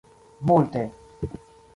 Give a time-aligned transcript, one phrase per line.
[0.47, 0.81] multe